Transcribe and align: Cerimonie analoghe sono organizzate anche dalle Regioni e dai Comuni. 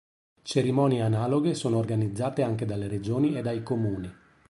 Cerimonie 0.41 1.01
analoghe 1.03 1.53
sono 1.53 1.77
organizzate 1.77 2.41
anche 2.41 2.65
dalle 2.65 2.87
Regioni 2.87 3.37
e 3.37 3.43
dai 3.43 3.61
Comuni. 3.61 4.11